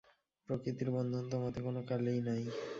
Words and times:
প্রকৃতির 0.49 0.89
বন্ধন 0.95 1.23
তোমাতে 1.31 1.59
কোন 1.61 1.75
কালেই 1.89 2.19
নাই। 2.27 2.41